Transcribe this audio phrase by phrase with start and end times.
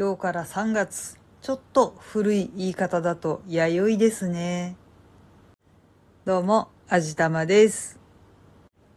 [0.00, 1.18] 今日から3月。
[1.42, 4.76] ちょっと古い言い方だと弥生ですね。
[6.24, 7.98] どうも、あじたまです。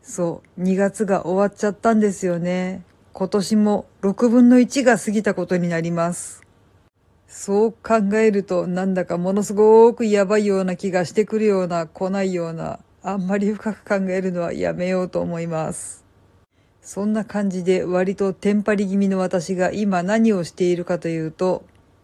[0.03, 2.83] そう、2月が終わっちゃったんですよね。
[3.13, 6.43] 今年も6分の1が過ぎたことになります。
[7.27, 16.05] そう考えるとなんだかものすごくやばいような気がしてくるような来ないようなあんまり深く考えるのはやめようと思います。
[16.81, 21.63] そんな感じで割とテンパり気味の私が今何をしているかというと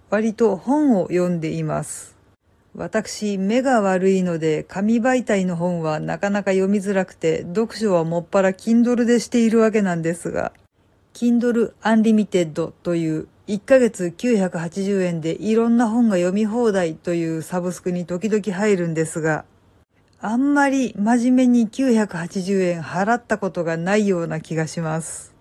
[0.10, 2.16] 割と本を読んでいます。
[2.76, 10.54] 私、目が悪いので紙媒体の本はなかなか読みづらくて読書はもっぱら Kindle でしているわけなんですが
[11.14, 19.46] Kindle Unlimited という1ヶ月980円でいろんな本が読み放題というサブスクに時々入るんですが、
[20.20, 25.36] あんまり真面目に980円払ったことがないような気がします。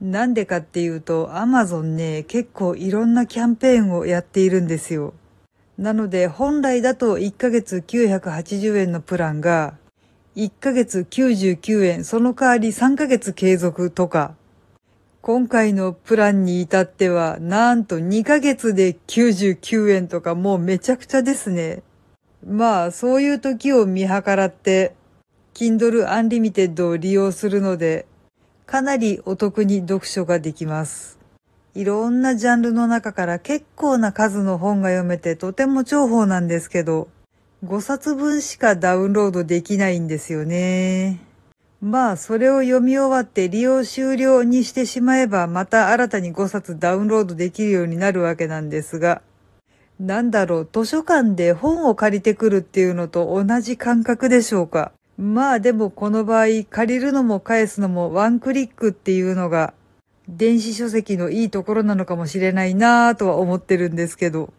[0.00, 5.14] なんでかっていうと Amazon ね、結構いろんなキャンペーンをやっているんですよ。
[5.78, 9.74] なので本来だと1ヶ月980円のプランが
[10.36, 14.36] 1ヶ月99円、その代わり3ヶ月継続とか、
[15.22, 21.82] 今回のプランに至っては、なんと2ヶ月で99円とかもうめちゃくちゃですね。
[22.46, 24.94] まあ、そういう時を見計らって、
[25.54, 28.06] Kindle Unlimited を利用するので、
[28.66, 31.18] かなりお得に読書ができます。
[31.74, 37.08] いろんなジャンルの中から結構な数の本が読めてとても重宝なんですけど、
[37.64, 41.20] 5冊分しかダウンロードできないんですよね。
[41.80, 49.22] まあ、それを読み終わって利用終了にしてしまえば、また新たに5冊ダウンロードできるようになるわけなんですが、
[50.00, 54.92] なんだろう、図書館で本を借りてくるっていうのと同じ感覚でしょうか？
[55.16, 59.72] まあでもこの場合、借りるのも返すのもワンクリックっていうのが、
[60.28, 64.52] 電子書籍のいいところなのかもしれないなぁとは思ってるんですけど、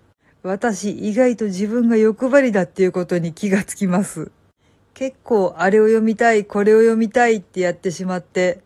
[0.44, 4.32] 私意外と自分が欲張りだっていうことに気がつきます。
[4.94, 8.62] 結構あれを読みたい、これを読みたいってやってしまって、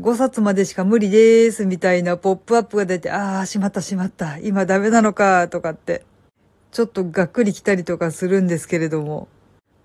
[0.00, 6.06] 5冊までしか無理ですみたいなポップアップが出て、ああ、しまったしまった、今ダメなのか、とかって、
[6.72, 9.28] ちょっとがっくり来たりとかするんですけれども、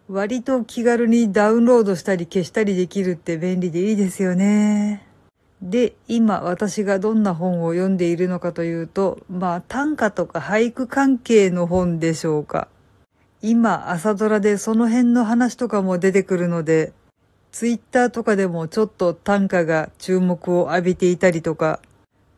[0.08, 5.06] 割と気軽にダウンロードしたり消したりできるって便利でいいですよね。
[5.62, 12.68] で、今私がどんな本を読んでいるのかというと、まあ短歌とか俳句関係の本でしょうか。
[13.42, 16.94] 今朝ドラでその辺の話とかも出てくるので、
[17.52, 21.80] ツイッターとかでもちょっと短歌が注目を浴びていたりとか、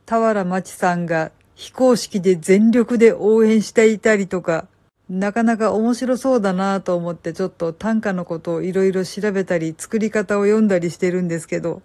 [0.06, 4.68] 田原町さんが非公式で全力で応援していたりとか、
[5.10, 11.82] なかなか面白そうだなと思ってちょっと短歌のことをいろいろ調べたり作り方を読んだりしてるんですけど、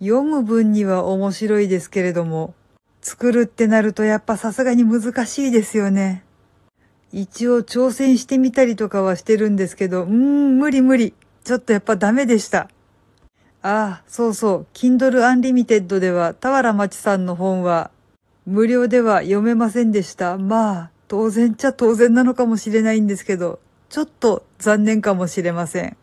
[0.00, 2.54] 読む分には面白いですけれども、
[3.02, 6.24] 作るってなるとやっぱさすがに難しいですよね。
[7.12, 11.14] 一応挑戦してみたりとかはしてるんですけど、うーん、無理無理。
[11.44, 12.68] ちょっとやっぱダメでした。
[13.62, 17.92] ああ、そうそう、Kindle Unlimited では田原町さんの本は
[18.46, 20.36] 無料では読めませんでした。
[20.36, 25.96] まあ、当然っちゃ当然なのかもしれないんですけど、ちょっと残念かもしれません。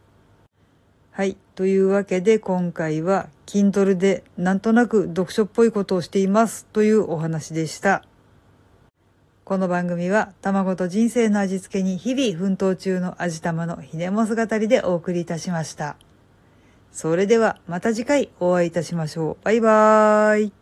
[1.11, 1.37] はい。
[1.55, 8.03] というわけで今回は Kindle でなんとなく読書っぽいことをしていますというお話でした。
[9.43, 15.97] この番組は卵と人生の味付けに日々奮闘中の味玉のひねもす語りでお送りいたしました。
[16.91, 19.45] それではまた次回お会いいたしましょう。
[19.45, 20.60] バイバーイ。